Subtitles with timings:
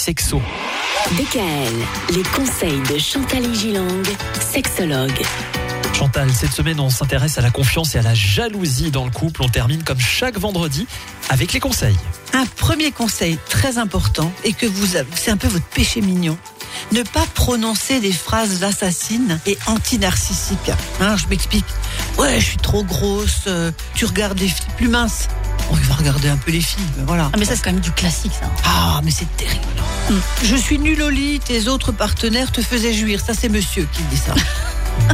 [0.00, 0.40] Sexo.
[1.18, 4.04] DKL, les conseils de Chantal Gilang,
[4.40, 5.20] sexologue.
[5.92, 9.42] Chantal, cette semaine, on s'intéresse à la confiance et à la jalousie dans le couple.
[9.42, 10.86] On termine comme chaque vendredi
[11.28, 11.96] avec les conseils.
[12.34, 16.38] Un premier conseil très important et que vous avez, c'est un peu votre péché mignon.
[16.92, 20.70] Ne pas prononcer des phrases assassines et anti-narcissiques.
[21.00, 21.66] Hein, je m'explique.
[22.16, 23.42] Ouais, je suis trop grosse.
[23.48, 25.26] euh, tu regardes les filles plus minces.
[25.72, 26.84] On va regarder un peu les filles.
[26.96, 27.28] mais Voilà.
[27.32, 28.48] Ah mais ça c'est quand même du classique ça.
[28.64, 29.64] Ah, mais c'est terrible.
[30.42, 33.20] Je suis nulle au lit, tes autres partenaires te faisaient jouir.
[33.20, 34.34] Ça, c'est monsieur qui dit ça.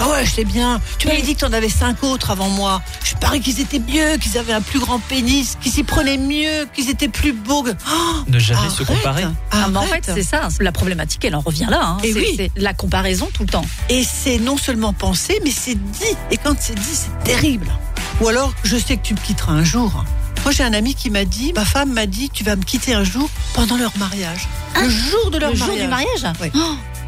[0.01, 0.81] Ah ouais, je sais bien.
[0.99, 2.83] Tu m'avais dit que t'en avais cinq autres avant moi.
[3.05, 6.67] Je parie qu'ils étaient mieux, qu'ils avaient un plus grand pénis, qu'ils s'y prenaient mieux,
[6.75, 7.63] qu'ils étaient plus beaux.
[7.63, 9.25] que- Oh, Ne jamais se comparer.
[9.53, 11.81] Ah, mais en fait c'est ça, la problématique elle en revient là.
[11.83, 11.97] hein.
[12.03, 12.35] Et oui.
[12.37, 13.65] c'est la comparaison tout le temps.
[13.89, 16.17] Et c'est non seulement pensé, mais c'est dit.
[16.33, 17.69] Et quand c'est dit, c'est terrible.
[18.21, 20.05] Ou alors, je sais que tu me quitteras un jour.
[20.45, 22.95] Moi, j'ai un ami qui m'a dit, ma femme m'a dit, tu vas me quitter
[22.95, 24.47] un jour pendant leur mariage.
[24.81, 25.85] le jour de leur le jour mariage.
[25.85, 26.51] du mariage Oui.
[26.55, 26.59] Oh,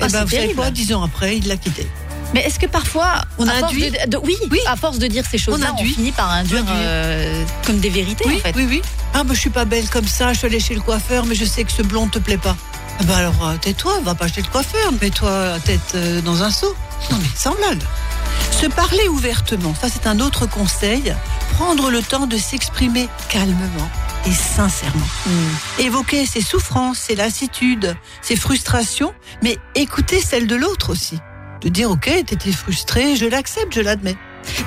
[0.01, 1.87] Et ah, ben, vous savez quoi Dix ans après, il l'a quitté.
[2.35, 4.59] Mais est-ce que parfois, On à force induit de, de- oui, Oui.
[4.67, 5.95] à force de dire ces choses-là, on, induit.
[5.95, 8.55] finit par induire euh, comme des vérités Oui, en fait.
[8.57, 8.83] oui, oui.
[9.15, 11.45] Ah, je suis pas belle comme ça, je suis allée chez le coiffeur, mais je
[11.47, 12.57] sais que ce blond te plaît pas.
[13.01, 16.43] Ah bah alors, euh, tais-toi, va pas chez le coiffeur, mets-toi la tête euh, dans
[16.43, 16.75] un seau.
[17.11, 17.81] Non, mais sans blague.
[18.61, 21.15] Se parler ouvertement, ça c'est un autre conseil.
[21.55, 23.91] Prendre le temps de s'exprimer calmement
[24.27, 25.07] et sincèrement.
[25.27, 25.81] Hmm.
[25.81, 31.19] Évoquer ses souffrances, ses lassitudes, ses frustrations, mais écouter celles de l'autre aussi.
[31.61, 34.17] De dire, ok, t'étais frustré, je l'accepte, je l'admets.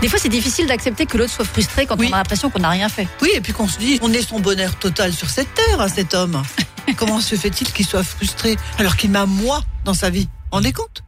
[0.01, 2.09] Des fois c'est difficile d'accepter que l'autre soit frustré quand Oui.
[2.11, 3.07] on a l'impression qu'on n'a rien fait.
[3.21, 5.87] Oui, et puis qu'on se dit, on est son bonheur total sur cette terre, à
[5.89, 6.41] cet homme.
[6.97, 10.27] Comment se fait-il qu'il soit frustré alors qu'il m'a moi dans sa vie?
[10.51, 11.03] On est compte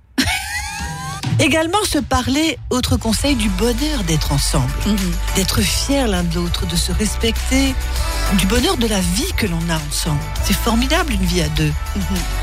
[1.39, 4.71] Également se parler, autre conseil, du bonheur d'être ensemble,
[5.35, 7.73] d'être fiers l'un de l'autre, de se respecter,
[8.37, 10.19] du bonheur de la vie que l'on a ensemble.
[10.45, 11.71] C'est formidable une vie à deux.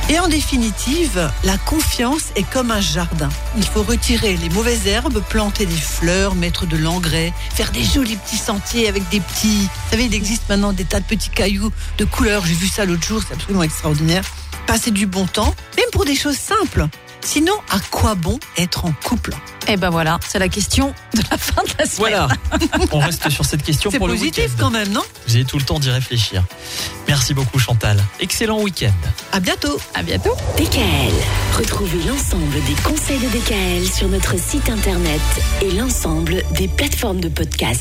[0.09, 3.29] Et en définitive, la confiance est comme un jardin.
[3.57, 8.17] Il faut retirer les mauvaises herbes, planter des fleurs, mettre de l'engrais, faire des jolis
[8.17, 9.63] petits sentiers avec des petits...
[9.63, 12.45] Vous savez, il existe maintenant des tas de petits cailloux de couleurs.
[12.45, 14.25] J'ai vu ça l'autre jour, c'est absolument extraordinaire.
[14.67, 16.87] Passer du bon temps, même pour des choses simples.
[17.23, 19.35] Sinon, à quoi bon être en couple?
[19.69, 22.11] Et ben voilà, c'est la question de la fin de la semaine.
[22.11, 22.29] Voilà.
[22.93, 25.03] On reste sur cette question pour le positif quand même, non?
[25.29, 26.43] Vous avez tout le temps d'y réfléchir.
[27.07, 28.03] Merci beaucoup Chantal.
[28.21, 28.93] Excellent week-end.
[29.33, 30.35] À bientôt À bientôt.
[30.57, 31.13] DKL,
[31.59, 35.21] retrouvez l'ensemble des conseils de DKL sur notre site internet
[35.63, 37.79] et l'ensemble des plateformes de podcast.